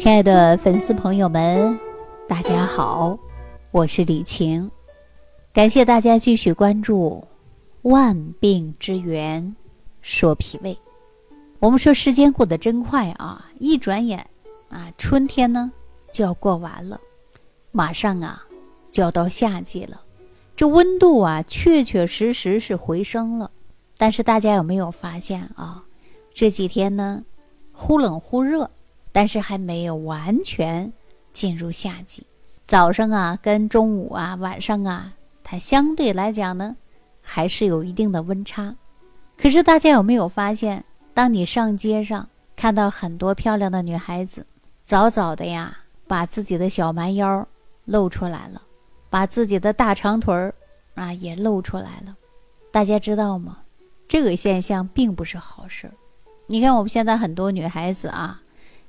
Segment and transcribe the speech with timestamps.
[0.00, 1.78] 亲爱的粉丝朋友们，
[2.26, 3.18] 大家好，
[3.70, 4.70] 我是李晴，
[5.52, 7.22] 感谢大家继续关注
[7.90, 9.54] 《万病之源
[10.00, 10.72] 说脾胃》。
[11.58, 14.26] 我们说时间过得真快啊，一转眼
[14.70, 15.70] 啊，春天呢
[16.10, 16.98] 就要过完了，
[17.70, 18.42] 马上啊
[18.90, 20.00] 就要到夏季了。
[20.56, 23.50] 这温度啊，确确实实是回升了。
[23.98, 25.84] 但是大家有没有发现啊？
[26.32, 27.22] 这几天呢，
[27.70, 28.70] 忽冷忽热。
[29.12, 30.92] 但是还没有完全
[31.32, 32.26] 进入夏季，
[32.66, 35.12] 早上啊跟中午啊晚上啊，
[35.42, 36.76] 它相对来讲呢，
[37.20, 38.76] 还是有一定的温差。
[39.36, 40.84] 可是大家有没有发现，
[41.14, 44.46] 当你上街上看到很多漂亮的女孩子，
[44.84, 47.46] 早早的呀把自己的小蛮腰
[47.84, 48.62] 露出来了，
[49.08, 50.54] 把自己的大长腿儿
[50.94, 52.16] 啊也露出来了，
[52.70, 53.58] 大家知道吗？
[54.06, 55.90] 这个现象并不是好事。
[56.46, 58.40] 你看我们现在很多女孩子啊。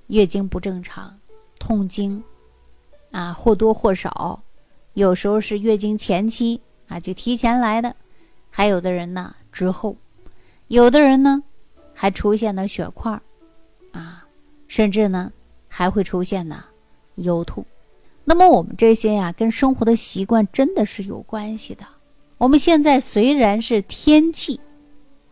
[0.08, 1.18] 月经不正常，
[1.60, 2.24] 痛经，
[3.12, 4.42] 啊或多或少，
[4.94, 7.96] 有时候是月经前期啊就提前来的，
[8.50, 9.96] 还有的人呢之后，
[10.68, 11.42] 有的人呢
[11.94, 13.20] 还出现了血块，
[13.92, 14.26] 啊，
[14.68, 15.32] 甚至呢
[15.68, 16.66] 还会出现呢
[17.16, 17.66] 腰痛。
[18.24, 21.86] 那么我们这些呀跟生活的习惯真的是有关系的。
[22.38, 24.60] 我们现在虽然是天气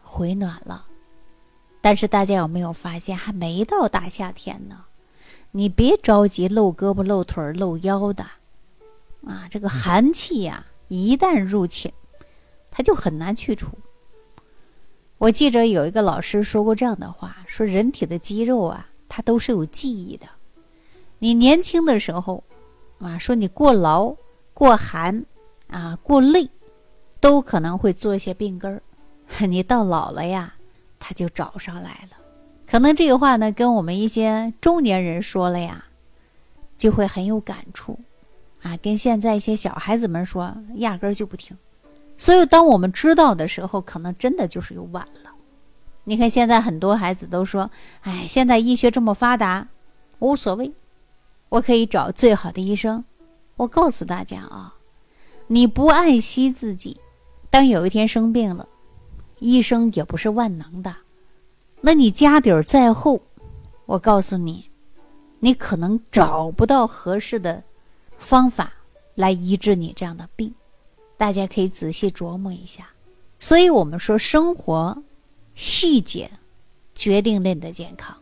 [0.01, 0.85] 回暖了。
[1.81, 4.83] 但是大家有没有发现，还没到大夏天呢？
[5.51, 8.23] 你别着急露胳膊、露腿、露腰的，
[9.25, 11.91] 啊，这个寒气呀，一旦入侵，
[12.69, 13.71] 它就很难去除。
[15.17, 20.27] 我记着有一个老师说过这样的话：说人体的肌肉啊，它都是有记忆的。
[21.17, 22.43] 你年轻的时候，
[22.99, 24.15] 啊，说你过劳、
[24.53, 25.25] 过寒，
[25.67, 26.47] 啊，过累，
[27.19, 28.83] 都可能会做一些病根儿。
[29.47, 30.53] 你到老了呀。
[30.99, 32.17] 他就找上来了，
[32.67, 35.85] 可能这个话呢，跟我们一些中年人说了呀，
[36.77, 37.97] 就会很有感触，
[38.61, 41.57] 啊，跟现在一些小孩子们说，压根儿就不听。
[42.17, 45.31] 所以，当我们知道的时候，可能真的就是有晚了。
[46.03, 47.71] 你看，现在很多孩子都说，
[48.01, 49.67] 哎，现在医学这么发达，
[50.19, 50.73] 无所谓，
[51.47, 53.05] 我可以找最好的医生。
[53.55, 54.75] 我告诉大家啊，
[55.47, 56.99] 你不爱惜自己，
[57.49, 58.67] 当有一天生病了。
[59.39, 60.95] 医生也不是万能的，
[61.81, 63.21] 那你家底儿再厚，
[63.85, 64.69] 我告诉你，
[65.39, 67.63] 你可能找不到合适的
[68.17, 68.73] 方法
[69.15, 70.53] 来医治你这样的病。
[71.17, 72.87] 大家可以仔细琢磨一下。
[73.39, 75.03] 所以我们说，生活
[75.55, 76.29] 细节
[76.93, 78.15] 决定了你的健康。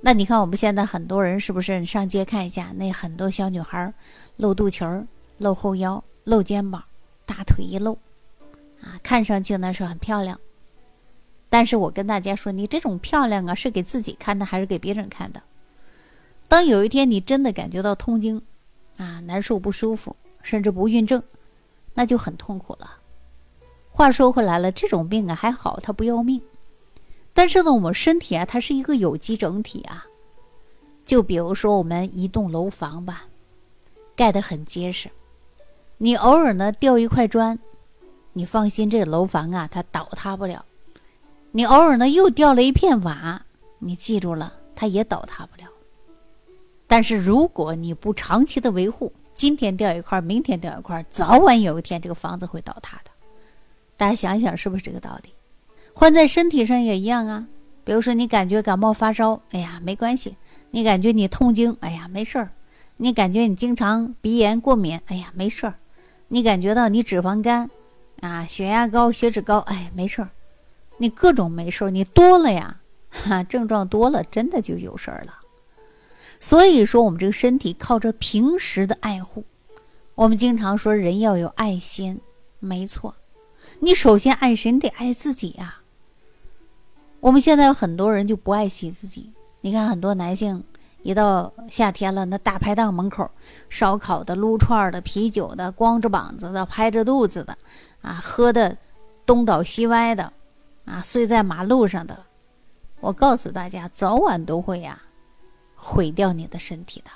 [0.00, 1.80] 那你看，我们现在很多人是不是？
[1.80, 3.92] 你上街看一下，那很多小女孩
[4.36, 5.06] 露肚脐儿、
[5.38, 6.82] 露后腰、露肩膀，
[7.24, 7.96] 大腿一露。
[8.84, 10.38] 啊，看上去呢是很漂亮，
[11.48, 15.42] 但是我跟大家说，你这种漂亮啊，是给自己看的还是给别人看的？
[16.48, 18.42] 当有一天你真的感觉到痛经，
[18.98, 21.22] 啊，难受不舒服，甚至不孕症，
[21.94, 22.98] 那就很痛苦了。
[23.88, 26.42] 话说回来了，这种病啊还好，它不要命，
[27.32, 30.04] 但是呢，我们身体啊，它是一个有机整体啊。
[31.06, 33.24] 就比如说我们一栋楼房吧，
[34.14, 35.08] 盖得很结实，
[35.96, 37.58] 你偶尔呢掉一块砖。
[38.36, 40.64] 你放心，这楼房啊，它倒塌不了。
[41.52, 43.40] 你偶尔呢又掉了一片瓦，
[43.78, 45.68] 你记住了，它也倒塌不了。
[46.88, 53.10] 但是如果你不长期的维护，今天掉一块，明天掉一块，早晚有一天这个房子会倒塌的。
[53.96, 55.30] 大家想想是不是这个道理？
[55.92, 57.46] 换在身体上也一样啊。
[57.84, 60.32] 比如说你感觉感冒发烧，哎呀没关系；
[60.72, 62.48] 你感觉你痛经，哎呀没事儿；
[62.96, 65.74] 你感觉你经常鼻炎过敏，哎呀没事儿；
[66.26, 67.70] 你感觉到你脂肪肝。
[68.24, 70.30] 啊，血压高、血脂高，哎，没事儿，
[70.96, 72.80] 你各种没事儿，你多了呀，
[73.10, 75.40] 哈，症状多了，真的就有事儿了。
[76.40, 79.44] 所以说，我们这个身体靠着平时的爱护，
[80.14, 82.18] 我们经常说人要有爱心，
[82.60, 83.14] 没错，
[83.80, 84.72] 你首先爱谁？
[84.72, 85.80] 你得爱自己呀。
[87.20, 89.30] 我们现在有很多人就不爱惜自己，
[89.60, 90.64] 你看很多男性
[91.02, 93.30] 一到夏天了，那大排档门口，
[93.68, 97.58] 烧烤的、撸串的、啤酒的、光着膀子的、拍着肚子的。
[98.04, 98.76] 啊，喝的
[99.24, 100.30] 东倒西歪的，
[100.84, 102.22] 啊，睡在马路上的，
[103.00, 105.00] 我告诉大家，早晚都会呀，
[105.74, 107.10] 毁掉你的身体的。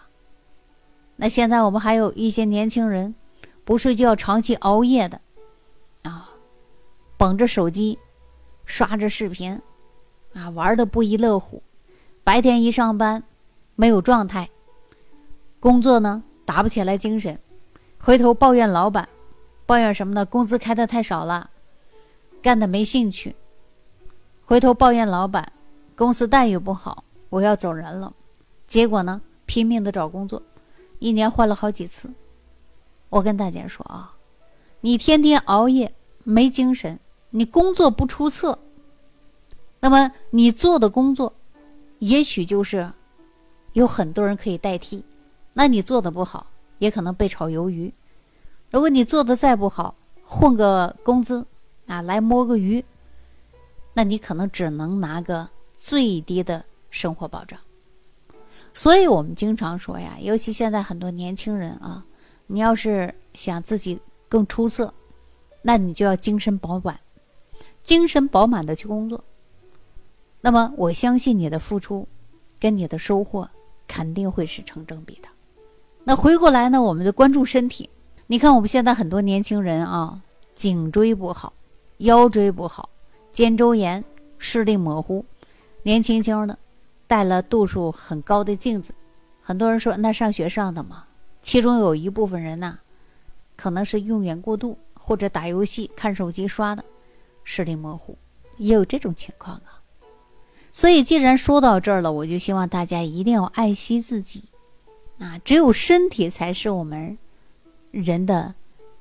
[1.14, 3.14] 那现在我们还有一些年轻人，
[3.66, 5.20] 不睡觉，长期熬夜的，
[6.04, 6.30] 啊，
[7.18, 7.98] 捧着手机，
[8.64, 9.60] 刷着视频，
[10.32, 11.62] 啊，玩的不亦乐乎，
[12.24, 13.22] 白天一上班，
[13.74, 14.48] 没有状态，
[15.60, 17.38] 工作呢打不起来精神，
[18.00, 19.06] 回头抱怨老板。
[19.68, 20.24] 抱怨什么呢？
[20.24, 21.50] 工资开的太少了，
[22.40, 23.36] 干的没兴趣。
[24.42, 25.52] 回头抱怨老板，
[25.94, 28.10] 公司待遇不好，我要走人了。
[28.66, 30.42] 结果呢，拼命的找工作，
[31.00, 32.10] 一年换了好几次。
[33.10, 34.16] 我跟大家说啊，
[34.80, 35.92] 你天天熬夜
[36.24, 36.98] 没精神，
[37.28, 38.58] 你工作不出色，
[39.80, 41.30] 那么你做的工作，
[41.98, 42.90] 也许就是
[43.74, 45.04] 有很多人可以代替，
[45.52, 46.46] 那你做的不好，
[46.78, 47.92] 也可能被炒鱿鱼。
[48.70, 49.94] 如果你做的再不好，
[50.24, 51.46] 混个工资
[51.86, 52.84] 啊，来摸个鱼，
[53.94, 57.58] 那你可能只能拿个最低的生活保障。
[58.74, 62.04] 所以我们经常说呀，尤其现在很多年轻人啊，
[62.46, 63.98] 你要是想自己
[64.28, 64.92] 更出色，
[65.62, 67.00] 那你就要精神饱满，
[67.82, 69.24] 精神饱满的去工作。
[70.42, 72.06] 那么我相信你的付出
[72.60, 73.48] 跟你的收获
[73.88, 75.28] 肯定会是成正比的。
[76.04, 77.88] 那回过来呢，我们就关注身体。
[78.30, 80.20] 你看我们现在很多年轻人啊，
[80.54, 81.50] 颈椎不好，
[81.96, 82.90] 腰椎不好，
[83.32, 84.04] 肩周炎，
[84.36, 85.24] 视力模糊，
[85.82, 86.58] 年轻轻的，
[87.06, 88.92] 戴了度数很高的镜子，
[89.40, 91.06] 很多人说那上学上的嘛，
[91.40, 92.76] 其中有一部分人呐，
[93.56, 96.84] 可能是用眼过度或者打游戏、看手机刷的，
[97.44, 98.18] 视力模糊，
[98.58, 99.80] 也有这种情况啊。
[100.74, 104.44] 所以既然说到这儿了，我就希望大家一定要爱惜自己，
[105.18, 107.16] 啊，只有身体才是我们。
[107.90, 108.54] 人的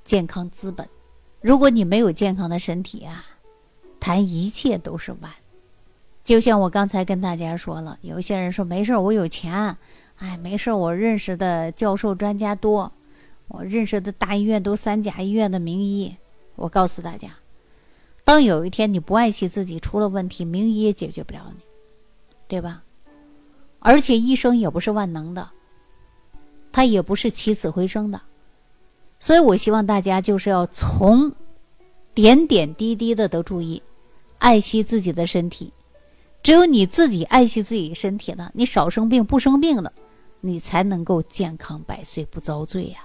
[0.03, 0.87] 健康资本，
[1.41, 3.25] 如果你没有健康的身体啊，
[3.99, 5.31] 谈一切都是晚。
[6.23, 9.77] 就像我刚才跟大家说了，有些人说没事儿我有钱，
[10.17, 12.91] 哎，没事儿我认识的教授专家多，
[13.47, 16.15] 我认识的大医院都三甲医院的名医。
[16.55, 17.29] 我告诉大家，
[18.23, 21.63] 当有一天你不爱惜自己，出了问题，名医也解决不了你，
[22.47, 22.83] 对吧？
[23.79, 25.49] 而且医生也不是万能的，
[26.71, 28.19] 他也不是起死回生的。
[29.19, 31.31] 所以，我希望大家就是要从
[32.13, 33.81] 点点滴滴的都注意，
[34.37, 35.73] 爱惜自己的身体。
[36.43, 39.91] 只有你自己爱惜自己身体了，你少生病不生病了，
[40.39, 42.99] 你才能够健康百岁不遭罪呀。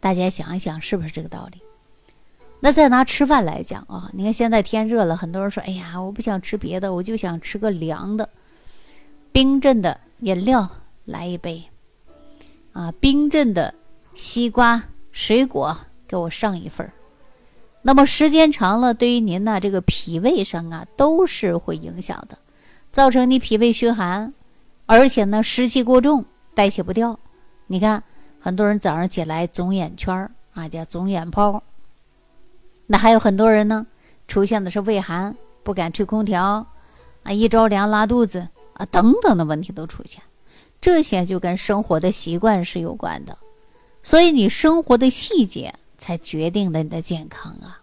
[0.00, 1.60] 大家想一想，是不是这个道理？
[2.60, 8.28] 那再拿吃饭来讲啊，你看现在天热了，很多人说：“哎呀，我不想吃别的，我就想吃个凉的，
[9.32, 10.70] 冰镇的饮料
[11.04, 11.64] 来一杯，
[12.72, 13.74] 啊，冰镇的
[14.14, 14.82] 西瓜。”
[15.16, 15.74] 水果
[16.06, 16.92] 给我上一份儿，
[17.80, 22.36] 那么时间长了，对于您呢这个脾胃上啊都是会影响的，
[22.92, 24.34] 造成你脾胃虚寒，
[24.84, 27.18] 而且呢湿气过重，代谢不掉。
[27.68, 28.04] 你看
[28.38, 31.62] 很多人早上起来肿眼圈儿啊，叫肿眼泡。
[32.86, 33.86] 那还有很多人呢
[34.28, 36.66] 出现的是胃寒，不敢吹空调
[37.22, 40.22] 啊，一着凉拉肚子啊等等的问题都出现，
[40.78, 43.38] 这些就跟生活的习惯是有关的。
[44.06, 47.82] 所以你生活的细节才决定了你的健康啊！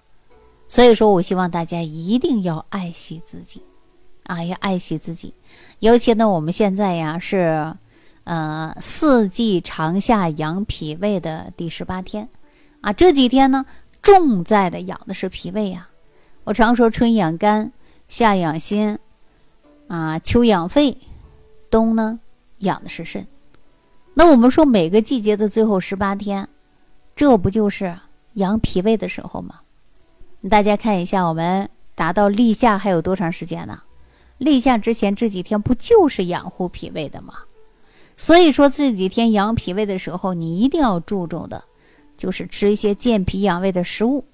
[0.69, 3.61] 所以说我希望大家一定要爱惜自己，
[4.23, 5.33] 啊，要爱惜自己。
[5.79, 7.75] 尤其呢，我们现在呀是，
[8.23, 12.29] 呃，四季长夏养脾胃的第十八天，
[12.79, 13.65] 啊，这几天呢
[14.01, 15.89] 重在的养的是脾胃呀。
[16.45, 17.73] 我常说春养肝，
[18.07, 18.97] 夏养心，
[19.89, 20.97] 啊，秋养肺，
[21.69, 22.21] 冬呢
[22.59, 23.27] 养的是肾。
[24.13, 26.47] 那我们说每个季节的最后十八天，
[27.15, 27.97] 这不就是
[28.33, 29.61] 养脾胃的时候吗？
[30.49, 33.81] 大家看一下，我们达到立夏还有多长时间呢？
[34.37, 37.33] 立夏之前这几天不就是养护脾胃的吗？
[38.15, 41.63] 所以说这几天养脾胃的时候，你一定要注重的，
[42.15, 44.25] 就是吃一些健脾养胃的食物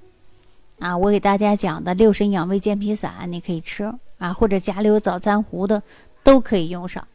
[0.80, 0.98] 啊。
[0.98, 5.82] 我给大家讲的六神养胃健脾散，你可以吃啊，或者家里有早餐壶的
[6.24, 7.08] 都可以用上。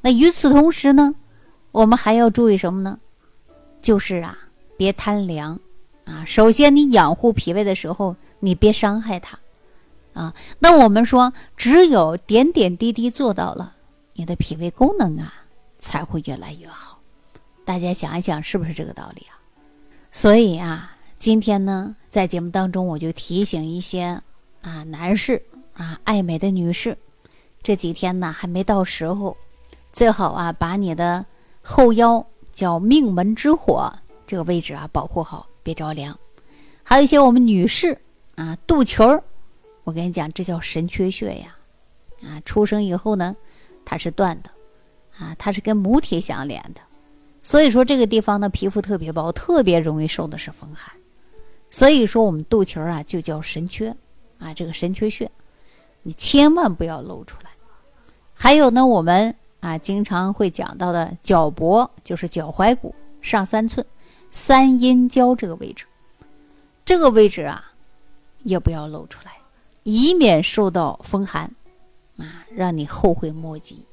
[0.00, 1.14] 那与此同时呢？
[1.72, 2.98] 我们还要注意什么呢？
[3.80, 4.38] 就是啊，
[4.76, 5.58] 别贪凉
[6.04, 6.22] 啊。
[6.26, 9.38] 首先，你养护脾胃的时候，你别伤害它
[10.12, 10.34] 啊。
[10.58, 13.74] 那我们说，只有点点滴滴做到了，
[14.12, 15.32] 你的脾胃功能啊
[15.78, 17.00] 才会越来越好。
[17.64, 19.40] 大家想一想，是不是这个道理啊？
[20.10, 24.20] 所以啊，今天呢，在节目当中，我就提醒一些
[24.60, 26.98] 啊男士啊爱美的女士，
[27.62, 29.34] 这几天呢还没到时候，
[29.90, 31.24] 最好啊把你的。
[31.62, 33.90] 后腰叫命门之火，
[34.26, 36.18] 这个位置啊，保护好，别着凉。
[36.82, 37.96] 还有一些我们女士
[38.34, 39.22] 啊，肚脐儿，
[39.84, 41.56] 我跟你讲，这叫神阙穴呀。
[42.22, 43.34] 啊，出生以后呢，
[43.84, 44.50] 它是断的，
[45.18, 46.80] 啊，它是跟母体相连的。
[47.42, 50.92] 所以说这个地方呢，皮肤特别薄，特别容易受的是风寒。
[51.70, 53.94] 所以说我们肚脐儿啊，就叫神阙
[54.38, 55.30] 啊，这个神阙穴，
[56.02, 57.50] 你千万不要露出来。
[58.34, 59.34] 还有呢，我们。
[59.62, 63.86] 啊，经常会讲到的脚脖就是脚踝骨上三寸，
[64.32, 65.84] 三阴交这个位置，
[66.84, 67.72] 这个位置啊，
[68.42, 69.32] 也不要露出来，
[69.84, 71.44] 以免受到风寒，
[72.16, 73.86] 啊，让你后悔莫及。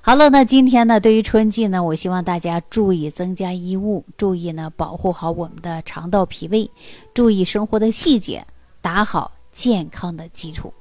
[0.00, 6.70] 好了，那今天呢，对于春季呢，我希望大家注意增加衣物，注意呢保护好我们的肠道脾胃，
[7.12, 8.46] 注意生活的细节，
[8.80, 10.72] 打好健康的基础。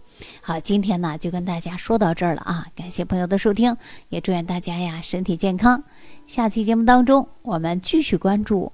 [0.41, 2.65] 好，今天呢就跟大家说到这儿了啊！
[2.75, 3.75] 感谢朋友的收听，
[4.09, 5.83] 也祝愿大家呀身体健康。
[6.25, 8.71] 下期节目当中，我们继续关注。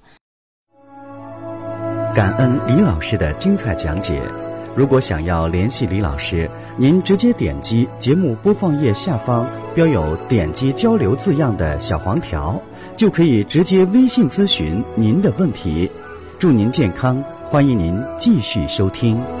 [2.14, 4.22] 感恩李老师的精彩讲解。
[4.76, 12.60] 如果想要联系李老师，您直接点击节目播放页下方标有“点击交流”字样的小黄条，
[12.96, 15.88] 就可以直接微信咨询您的问题。
[16.40, 19.33] 祝您健康，欢迎您继续收听。